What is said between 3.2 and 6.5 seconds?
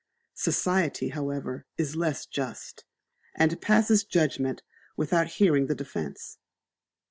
and passes judgment without hearing the defence.